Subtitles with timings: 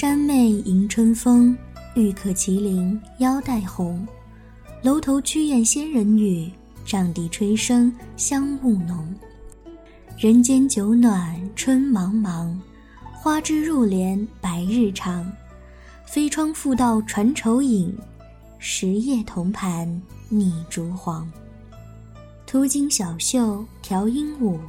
[0.00, 1.58] 山妹迎春风，
[1.96, 4.06] 玉客麒麟腰带红。
[4.80, 6.48] 楼头曲宴仙人语，
[6.86, 9.12] 帐底吹笙香雾浓。
[10.16, 12.56] 人间酒暖春茫茫，
[13.12, 15.28] 花枝入帘白日长。
[16.06, 17.92] 飞窗复道传愁影，
[18.60, 21.28] 十夜同盘拟烛黄。
[22.46, 24.60] 途经小袖调鹦鹉，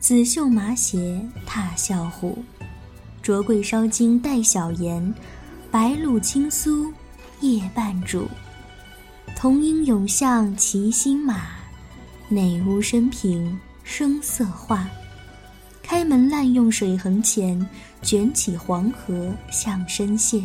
[0.00, 2.36] 紫袖麻鞋踏笑虎。
[3.28, 5.14] 灼桂烧金带小盐，
[5.70, 6.90] 白露青酥
[7.40, 8.26] 夜半煮。
[9.36, 11.42] 童音涌向骑心马，
[12.30, 14.88] 内屋深平声色画。
[15.82, 17.68] 开门滥用水横前，
[18.00, 20.42] 卷起黄河向深泻。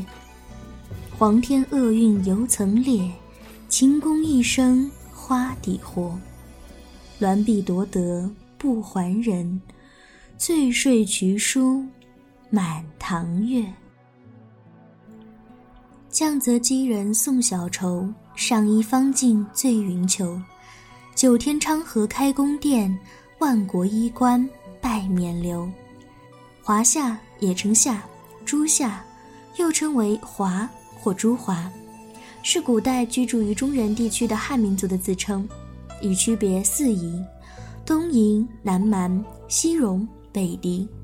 [1.17, 3.09] 皇天厄运犹曾裂，
[3.69, 6.19] 秦宫一生花底活。
[7.21, 9.61] 鸾璧夺得不还人，
[10.37, 11.85] 醉睡渠书
[12.55, 13.65] 满堂月。
[16.07, 20.39] 降泽击人送小愁，上衣方尽醉云裘。
[21.15, 22.95] 九天昌河开宫殿，
[23.39, 24.47] 万国衣冠
[24.79, 25.67] 拜冕旒。
[26.61, 28.03] 华夏也称夏、
[28.45, 29.03] 朱夏，
[29.57, 31.67] 又称为华或朱华，
[32.43, 35.49] 是古代居住于中原地区的汉民族的自称，
[36.03, 37.19] 以区别四夷：
[37.83, 40.87] 东夷、南蛮、西戎、北狄。《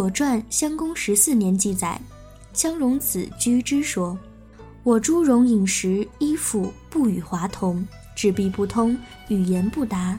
[0.00, 2.00] 左传·襄公十四年》记载，
[2.54, 4.18] 襄戎子居之说
[4.82, 7.86] ：“我诸戎饮食衣服不与华同，
[8.16, 8.96] 纸币不通，
[9.28, 10.18] 语言不达。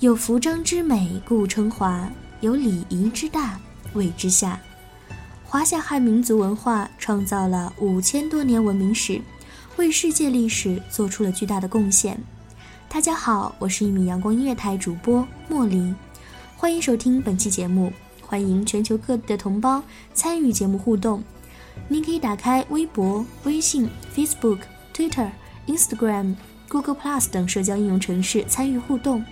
[0.00, 2.06] 有服装之美，故称华；
[2.42, 3.58] 有礼仪之大，
[3.94, 4.60] 谓之夏。”
[5.48, 9.18] 华夏汉民族文化创造了五千多年文明史，
[9.78, 12.20] 为世界历史做出了巨大的贡献。
[12.86, 15.94] 大家好，我是一名阳光音乐台主播莫离，
[16.54, 17.90] 欢迎收听本期节目。
[18.34, 19.80] 欢迎全球各地的同胞
[20.12, 21.22] 参与节目互动。
[21.86, 24.58] 您可以打开微博、微信、Facebook、
[24.92, 25.30] Twitter、
[25.68, 29.24] Instagram，Google Plus 等社交应用程式参与互动，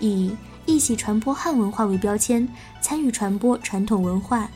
[0.00, 2.46] 以“一起传播汉文化”为标签，
[2.82, 4.46] 参与传播传统文化。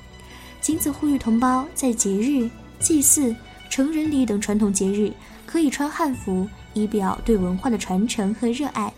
[0.60, 3.34] 仅此呼吁同胞在节日、祭祀、
[3.70, 5.10] 成人礼等传统节日
[5.46, 8.92] 可以穿汉服，以表对文化的传承和热爱。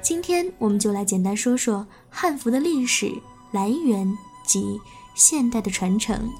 [0.00, 3.12] 今天我们就来简单说说汉服的历史
[3.50, 4.80] 来源及
[5.14, 6.32] 现代的传承。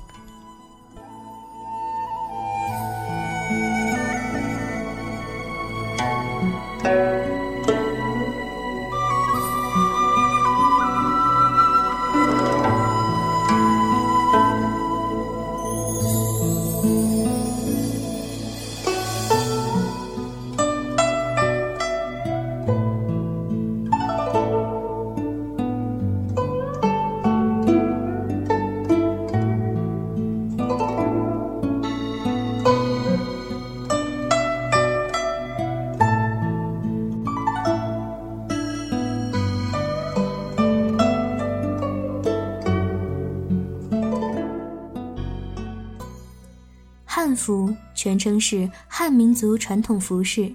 [47.40, 50.52] 服全称是汉民族传统服饰，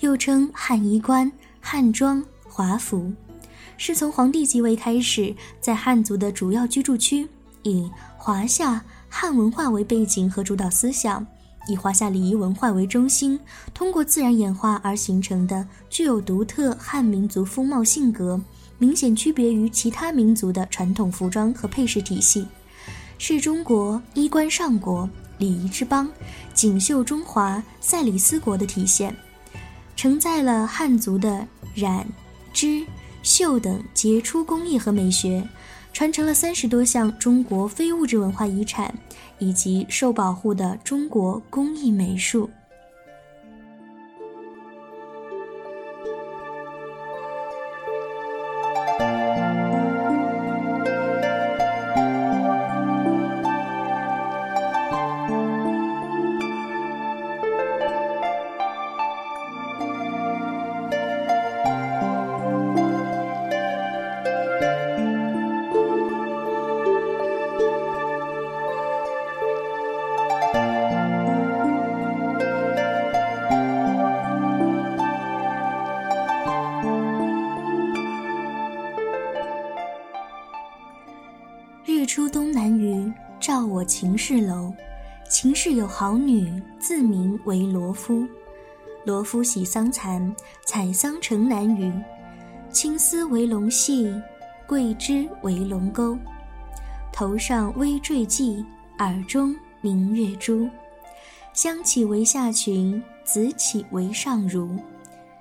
[0.00, 3.10] 又称汉衣冠、汉装、华服，
[3.78, 7.26] 是从皇帝即位开始，在汉族的主要居住区，
[7.62, 11.26] 以华夏汉文化为背景和主导思想，
[11.68, 13.40] 以华夏礼仪文化为中心，
[13.72, 18.38] 通过自然演化而形成的具有独特汉民族风貌性格，
[18.78, 22.46] 明显区别于其他民族的传统服装和配饰体系，
[23.18, 25.08] 是中国衣冠上国。
[25.38, 26.08] 礼仪之邦，
[26.54, 29.14] 锦绣中华赛里斯国的体现，
[29.94, 32.06] 承载了汉族的染、
[32.52, 32.86] 织、
[33.22, 35.46] 绣等杰出工艺和美学，
[35.92, 38.94] 传承了三十多项中国非物质文化遗产，
[39.38, 42.48] 以及受保护的中国工艺美术。
[85.98, 88.28] 好女，自名为罗敷。
[89.06, 91.90] 罗敷喜桑蚕，采桑城南隅。
[92.70, 94.14] 青丝为龙系，
[94.66, 96.14] 桂枝为龙钩。
[97.14, 98.62] 头上微坠髻，
[98.98, 100.68] 耳中明月珠。
[101.54, 104.78] 香起为下裙，紫起为上襦。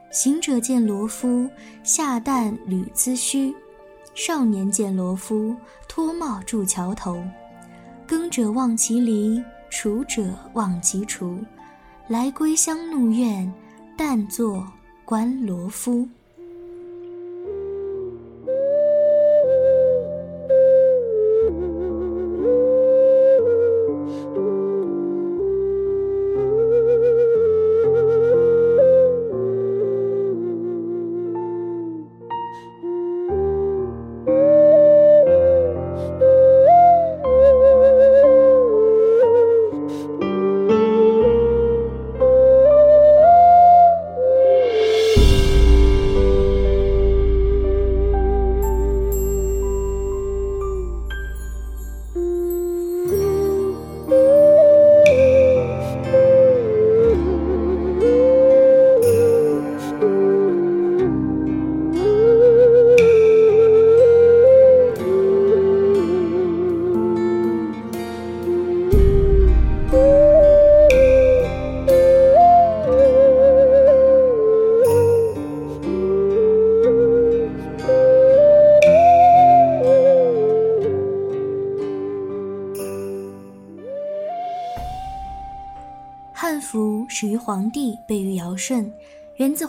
[0.09, 1.49] 行者见罗敷，
[1.83, 3.53] 下旦履髭须。
[4.13, 5.53] 少年见罗敷，
[5.89, 7.21] 脱帽筑桥头。
[8.07, 9.43] 耕者望其犁，
[9.75, 10.23] 锄者
[10.53, 11.43] 忘其锄。
[12.07, 13.51] 来归乡怒怨，
[13.97, 14.65] 但作
[15.03, 16.07] 观罗夫。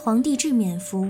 [0.07, 1.05] 皇帝制冕服，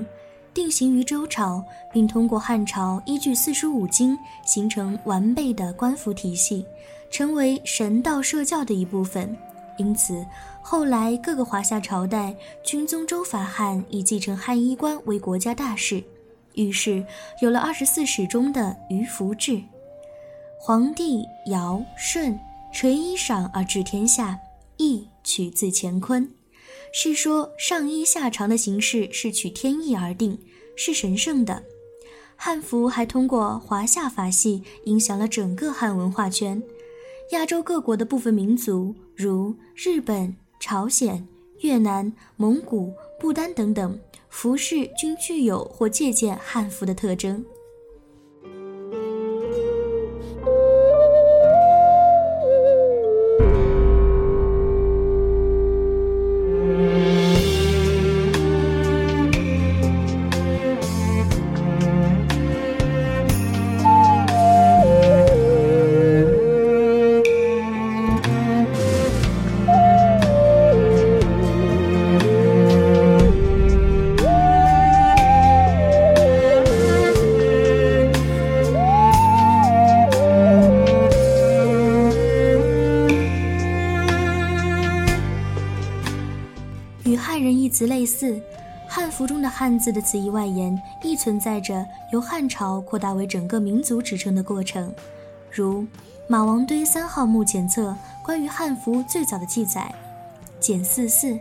[0.56, 1.64] 定型于周朝，
[1.94, 6.66] 并通过汉朝依据四书五经形成完备的官服体系，
[7.12, 9.38] 成为神道社教的一部分。
[9.78, 10.26] 因此，
[10.64, 16.04] 后来各个华夏朝代均宗周法汉，以继承汉衣冠为国家大事，
[16.56, 17.06] 于是
[17.40, 19.62] 有了二十四史中的于服制。
[20.60, 22.36] 皇帝、尧、舜
[22.74, 24.40] 垂衣裳而治天下。
[24.80, 26.28] 意取自乾坤，
[26.92, 30.40] 是说上衣下长的形式是取天意而定，
[30.76, 31.64] 是神圣的。
[32.36, 36.62] 汉服还通过华夏法系影响了整个汉文化圈。
[37.32, 41.28] 亚洲各国的部分民族，如日本、朝鲜、
[41.62, 47.44] 越南、蒙古、不丹等等，服饰均具有或借鉴汉服的特征。
[89.18, 91.84] 服中的汉字的词义外延亦存在着
[92.14, 94.94] 由汉朝扩大为整个民族指称的过程。
[95.50, 95.84] 如
[96.28, 99.92] 马王堆三号墓检测关于汉服最早的记载：
[100.60, 101.36] 简四四，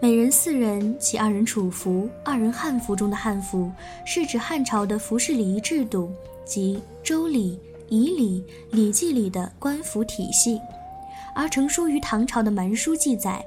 [0.00, 3.72] 每人四人，其二人楚服，二人汉服中的汉服，
[4.04, 6.12] 是指汉朝的服饰礼仪制度
[6.44, 7.52] 及《周礼》
[7.88, 8.44] 《仪礼》
[8.76, 10.60] 《礼记》里的官服体系，
[11.34, 13.42] 而成书于唐朝的蛮书记载。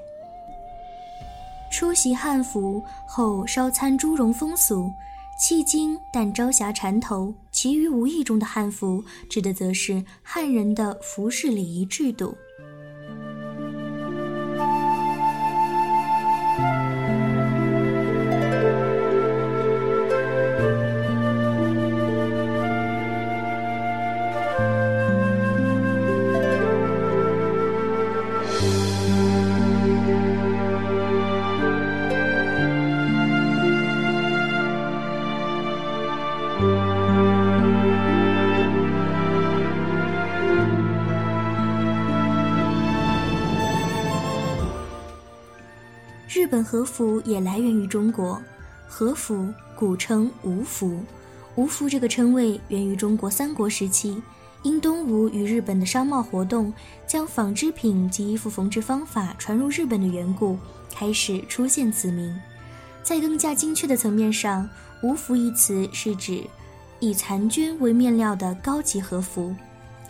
[1.72, 4.92] 出席汉服后烧参朱绒风俗，
[5.40, 12.36] 迄今但朝霞缠头，其余无意中的汉服，指的则是汉人的服饰礼仪制度。
[46.82, 48.42] 和服也来源于中国，
[48.88, 50.98] 和服古称吴服，
[51.54, 54.20] 吴服这个称谓源于中国三国时期，
[54.64, 56.74] 因东吴与日本的商贸活动，
[57.06, 60.58] 将纺织品及衣服缝制方法传入日本的缘故，
[60.92, 62.36] 开始出现此名。
[63.04, 64.68] 在更加精确的层面上，
[65.04, 66.42] 吴服一词是指
[66.98, 69.54] 以蚕绢为面料的高级和服，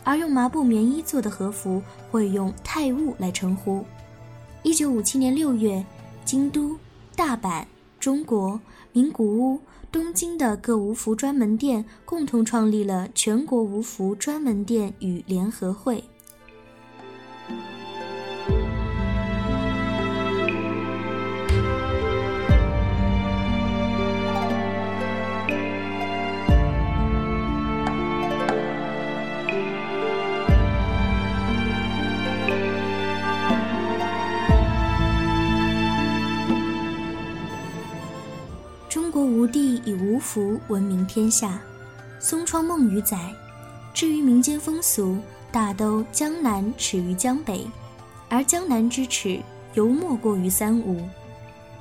[0.04, 3.84] 而用麻布棉衣做的和服会用泰物来称呼。
[4.62, 5.84] 一九五七年六月。
[6.24, 6.78] 京都、
[7.16, 7.64] 大阪、
[7.98, 8.60] 中国、
[8.92, 9.60] 名古屋、
[9.90, 16.04] 东京的各无服专门店共同创立了全国无服专门店与联合会。
[40.20, 41.48] 服闻名天下，
[42.24, 43.18] 《松窗梦雨》载：
[43.92, 45.18] 至于民间风俗，
[45.50, 47.66] 大都江南耻于江北，
[48.28, 49.40] 而江南之耻，
[49.74, 51.06] 犹莫过于三吴。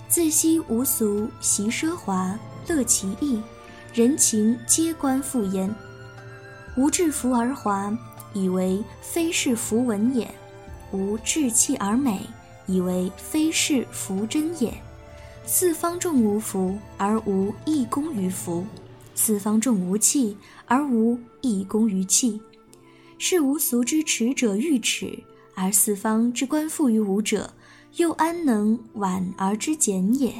[0.07, 2.37] 自惜无俗，习奢华，
[2.67, 3.41] 乐其意，
[3.93, 5.73] 人情皆观复焉。
[6.75, 7.97] 无制服而华，
[8.33, 10.25] 以为非是福文也；
[10.91, 12.21] 无志气而美，
[12.65, 14.73] 以为非是福真也。
[15.45, 18.63] 四方众无福，而无一功于福；
[19.15, 22.39] 四方众无器，而无一功于器。
[23.17, 25.19] 是无俗之耻者欲耻，
[25.53, 27.53] 而四方之官复于吾者，
[27.97, 30.33] 又安能婉而之简也？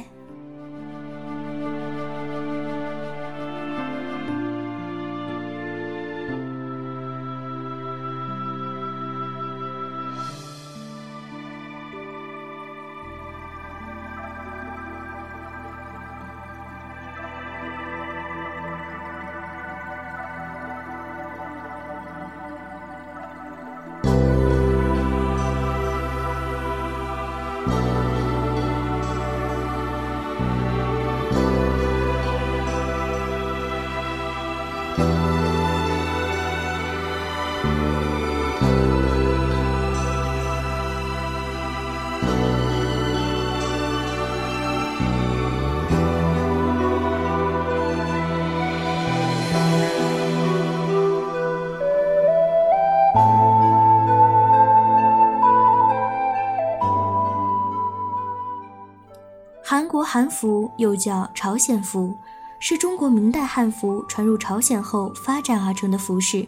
[60.12, 62.14] 韩服又叫朝鲜服，
[62.60, 66.46] 是中国明代汉服传入朝鲜后发展而成的服饰，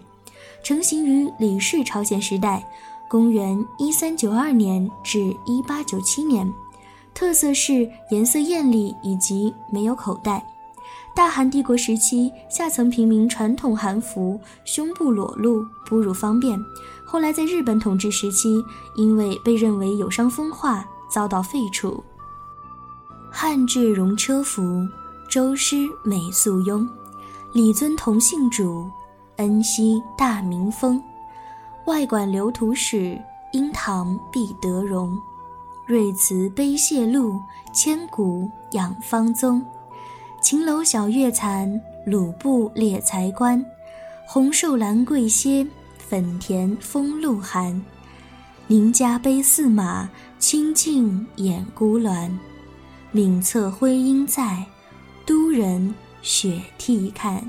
[0.63, 2.63] 成型于李氏朝鲜时代，
[3.09, 6.53] 公元一三九二年至一八九七年。
[7.15, 10.45] 特色是颜色艳丽以及没有口袋。
[11.17, 16.59] 大韩帝国时期，下层平民传统韩服胸部裸露，哺乳方便。
[17.03, 18.63] 后来在日本统治时期，
[18.95, 22.05] 因为被认为有伤风化，遭到废除。
[23.37, 24.87] 汉制戎车服，
[25.29, 26.89] 周师美素雍，
[27.53, 28.89] 李尊同姓主，
[29.39, 31.03] 恩熙大明风。
[31.87, 35.19] 外馆留图史，英唐必得容。
[35.85, 37.41] 瑞慈悲谢路，
[37.73, 39.61] 千古养方宗。
[40.41, 41.69] 秦楼小月残，
[42.07, 43.63] 鲁布列才官。
[44.29, 45.67] 红瘦兰桂歇，
[45.99, 47.85] 粉田风露寒。
[48.69, 52.31] 宁家悲驷马，清净掩孤鸾。
[53.15, 54.67] 岭侧徽音在，
[55.25, 57.49] 都人雪涕看。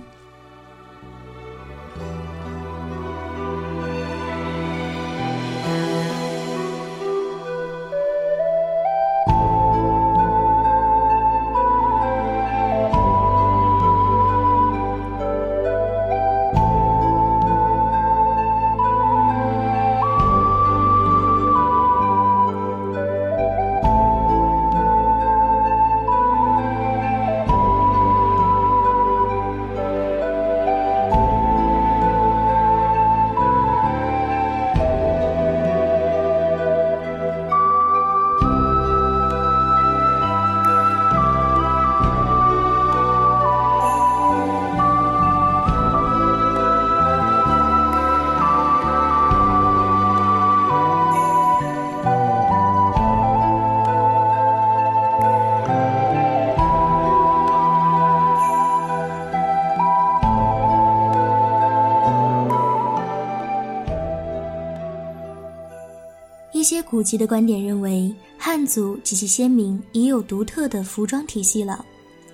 [66.96, 71.84] 古籍的观点认为，汉族及其先民已有独特的服装体系了。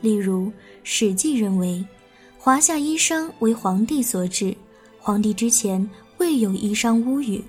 [0.01, 0.45] 例如，
[0.83, 1.83] 《史记》认为，
[2.37, 4.55] 华夏衣裳为皇帝所制，
[4.99, 7.43] 皇帝之前未有衣裳巫语，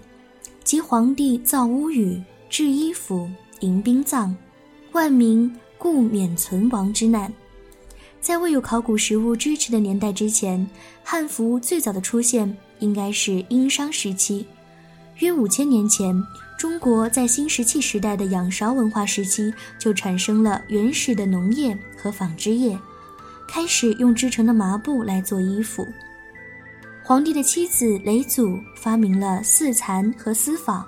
[0.65, 3.29] 即皇帝造巫语，制衣服，
[3.61, 4.35] 迎宾葬，
[4.93, 7.31] 万民故免存亡之难。
[8.23, 10.67] 在未有考古实物支持的年代之前，
[11.05, 14.47] 汉服最早的出现应该是殷商时期，
[15.19, 16.19] 约五千年前。
[16.63, 22.79] 中国在新石器时代的仰韶文化时期就产生了原始的农业和纺织业，
[23.49, 25.85] 开始用织成的麻布来做衣服。
[27.03, 30.87] 皇帝的妻子嫘祖发明了丝蚕和丝纺，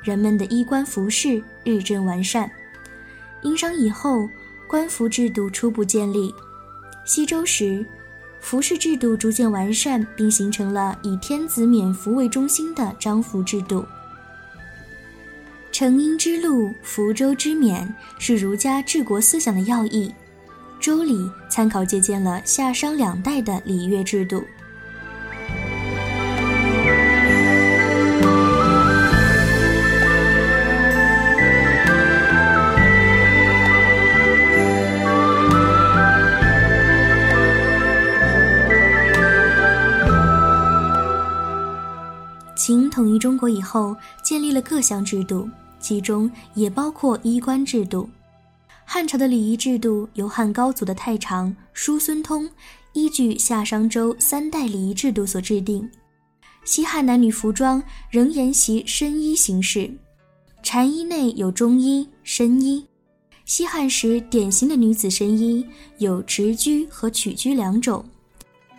[0.00, 2.48] 人们的衣冠服饰日臻完善。
[3.42, 4.30] 殷商以后，
[4.68, 6.32] 官服制度初步建立。
[7.04, 7.84] 西周时，
[8.40, 13.84] 服饰制度逐渐完善，并形成了以天子冕服为中心的章服制度。
[15.78, 17.86] 成殷之路，福州之勉
[18.18, 20.10] 是儒家治国思想的要义。
[20.80, 24.42] 周礼参考借鉴了夏商两代的礼乐制度。
[42.54, 45.46] 秦统一中国以后，建立了各项制度。
[45.86, 48.10] 其中也包括衣冠制度。
[48.84, 52.50] 汉朝的礼仪制度由汉高祖的太常叔孙通
[52.92, 55.88] 依据夏商周三代礼仪制度所制定。
[56.64, 59.88] 西汉男女服装仍沿袭深衣形式，
[60.60, 62.84] 禅衣内有中衣、深衣。
[63.44, 65.64] 西汉时典型的女子深衣
[65.98, 68.04] 有直裾和曲裾两种，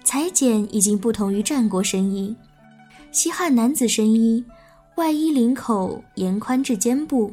[0.04, 2.36] 裁剪已经不同于战国深衣。
[3.14, 4.44] 西汉男子深衣。
[4.98, 7.32] 外衣领口沿宽至肩部，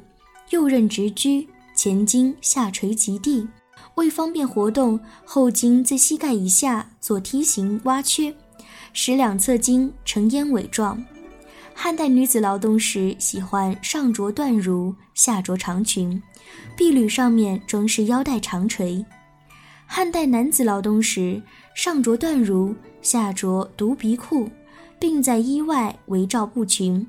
[0.51, 3.49] 右衽直裾，前襟下垂及地。
[3.95, 8.35] 为方便活动，后襟在膝盖以下做梯形挖缺，
[8.93, 11.03] 使两侧襟呈燕尾状。
[11.73, 16.23] 汉代女子劳动时喜欢上着缎襦，下着长裙，
[16.77, 19.03] 臂履上面装饰腰带长垂。
[19.87, 21.41] 汉代男子劳动时
[21.75, 24.51] 上着缎襦，下着独鼻裤，
[24.99, 27.07] 并在衣外围罩布裙。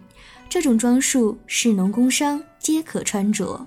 [0.49, 3.65] 这种装束，士农工商皆可穿着。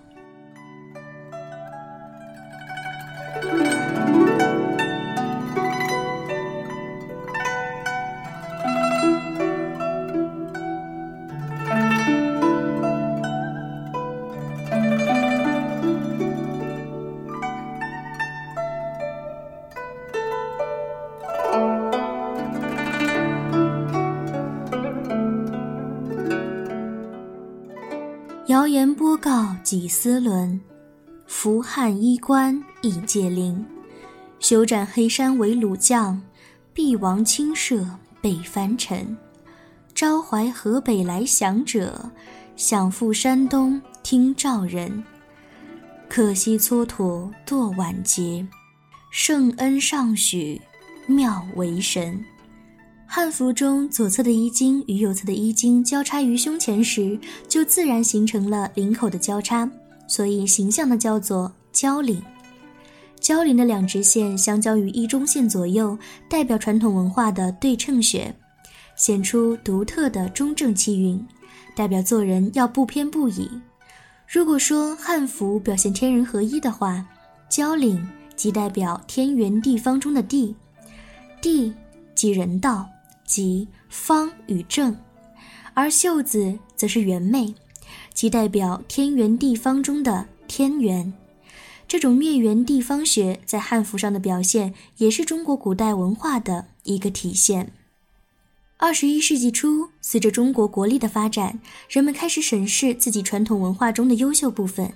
[29.79, 30.59] 告几丝纶，
[31.29, 33.65] 扶汉衣冠一介灵。
[34.41, 36.21] 休斩黑山为虏将，
[36.75, 37.87] 必亡亲舍
[38.21, 39.17] 被藩臣。
[39.95, 42.11] 朝怀河北来降者，
[42.57, 45.05] 想赴山东听召人。
[46.09, 48.45] 可惜蹉跎堕晚节，
[49.13, 50.61] 圣恩尚许
[51.07, 52.25] 妙为神。
[53.11, 57.19] 汉服中左侧的衣襟与右侧的衣襟交叉于胸前时，
[57.49, 59.69] 就自然形成了领口的交叉，
[60.07, 62.23] 所以形象的叫做交领。
[63.19, 68.33] 交领的两直线相交于一中线左右，代表传统文化的对称学，
[68.95, 71.27] 显出独特的中正气韵，
[71.75, 73.51] 代表做人要不偏不倚。
[74.27, 77.03] 如果说汉服表现天人合一的话，
[77.49, 80.55] 交领即代表天圆地方中的地，
[81.41, 81.73] 地
[82.15, 82.87] 即人道。
[83.29, 84.97] 即方与正，
[85.75, 87.55] 而袖子则是圆妹，
[88.15, 91.13] 即代表天圆地方中的天圆。
[91.87, 97.71] 这种灭圆地方学在汉服上的表现，也是中国古代文化的一个体现。
[98.79, 101.61] 二十一世纪初，随着中国国力的发展，
[101.91, 104.91] 人们开始审视自己传统文化中的优秀部分。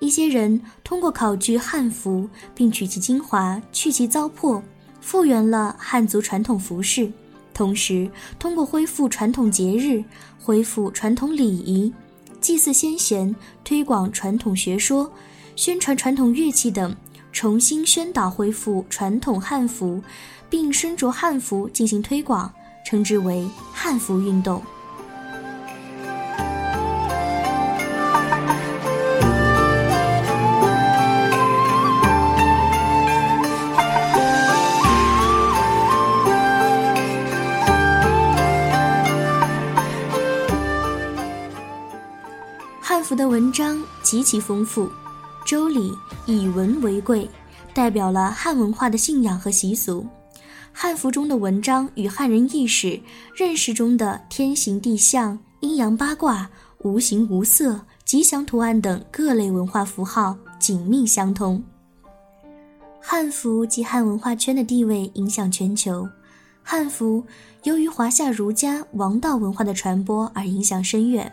[0.00, 4.60] 一些人通过考据汉服，并取其精华，去其糟粕，
[5.00, 7.12] 复原了汉族传统服饰。
[7.54, 10.02] 同时，通过恢复传统节日、
[10.40, 11.92] 恢复传统礼仪、
[12.40, 15.10] 祭祀先贤、推广传统学说、
[15.54, 16.94] 宣传传统乐器等，
[17.30, 20.02] 重新宣导恢复传统汉服，
[20.48, 22.52] 并身着汉服进行推广，
[22.86, 24.62] 称之为汉服运动。
[43.02, 44.86] 服的文章极其丰富，
[45.44, 45.90] 《周礼》
[46.26, 47.28] 以文为贵，
[47.74, 50.06] 代表了汉文化的信仰和习俗。
[50.72, 53.00] 汉服中的文章与汉人意识、
[53.34, 61.62] 认识中的天行地象、阴阳八卦、无形无色、吉祥图案等各类文化符号紧密相通。
[63.00, 66.08] 汉服及汉文化圈的地位影响全球。
[66.62, 67.24] 汉服
[67.64, 71.30] 由于华夏儒家王道文化的传播而影响深远。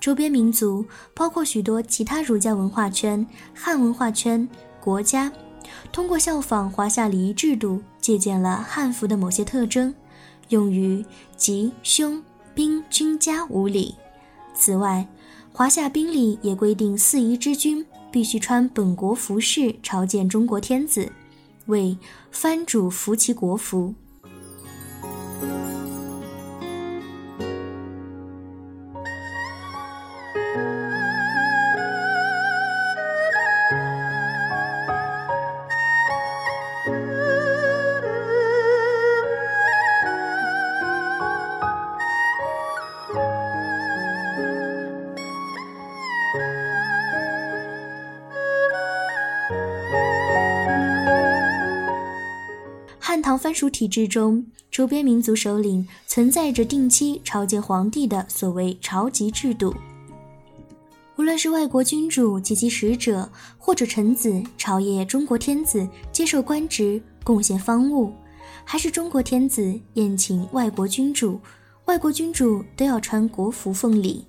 [0.00, 0.84] 周边民族
[1.14, 4.48] 包括许多其他儒家文化圈、汉文化圈
[4.80, 5.30] 国家，
[5.92, 9.94] 通过效仿华夏礼仪制度，借鉴了汉服的某些特征，
[10.48, 11.04] 用于
[11.36, 12.22] 吉、凶、
[12.54, 13.94] 兵、军家五礼。
[14.54, 15.06] 此外，
[15.52, 21.12] 华夏兵礼也规定四夷之君必须穿本国服饰朝见中国天子，
[21.66, 21.96] 为
[22.30, 23.94] 藩主服其国服。
[53.10, 59.74] 汉唐藩属体制中，周边民族首领存在着定期朝见皇帝的所谓朝集制度。
[61.16, 68.12] 无论是外国君主及其使者，或者臣子朝谒中国天子、接受官职、贡献方物，
[68.64, 71.40] 还是中国天子宴请外国君主，
[71.86, 74.24] 外国君主都要穿国服奉礼。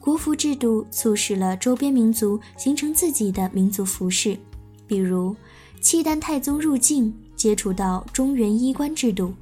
[0.00, 4.36] 国服制度促使了周边民族形成自己的民族服饰，
[4.84, 5.36] 比如
[5.80, 7.14] 契丹太宗入境。
[7.38, 9.32] 接触到中原衣冠制度，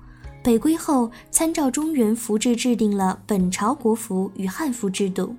[0.44, 5.34] 北归后参照中原服制制定了本朝国服与汉服制度。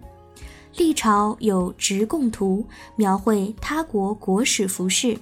[0.76, 2.66] 历朝有直贡图，
[2.96, 5.18] 描绘他国国史服饰。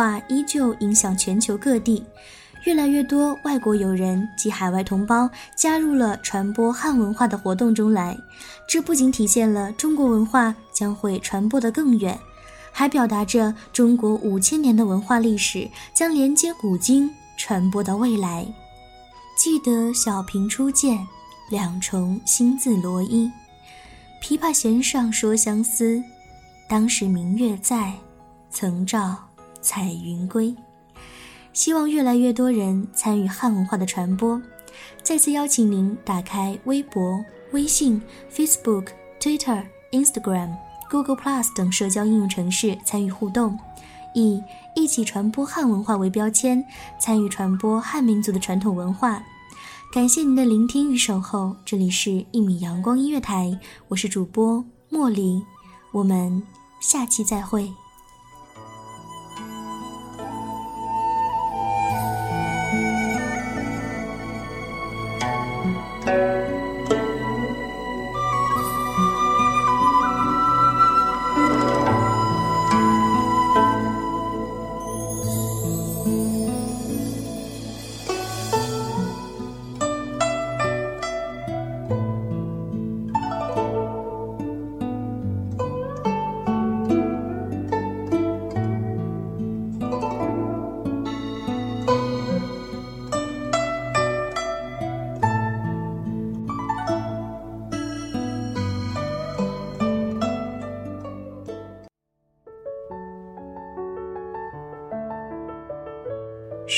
[0.00, 2.02] 化依旧影响全球各地，
[2.64, 8.16] 越来越多外国友人及海外同胞加入了传播汉文化的活动中来。
[8.66, 12.18] 这不仅体现了中国文化将会传播得更远，
[12.72, 18.46] 还表达着中国五千年的文化历史将连接古今，传播到未来。
[19.36, 21.06] 记得小平初见，
[21.50, 23.30] 两重新字罗衣。
[24.22, 26.02] 琵琶弦上说相思，
[26.66, 27.92] 当时明月在，
[28.50, 29.14] 曾照
[29.60, 30.54] 彩云归。
[31.52, 34.40] 希望越来越多人参与汉文化的传播。
[35.02, 38.00] 再次邀请您打开微博、微信、
[38.32, 40.54] Facebook、Twitter、Instagram、
[40.88, 43.58] Google Plus 等社交应用程式参与互动，
[44.14, 44.40] 以
[44.76, 46.64] “一起传播汉文化”为标签，
[46.98, 49.22] 参与传播汉民族的传统文化。
[49.92, 53.46] 感谢您的聆听与守候，这里是《一米阳光音乐台》，
[53.88, 55.42] 我是主播茉莉，
[55.90, 56.40] 我们
[56.80, 57.68] 下期再会。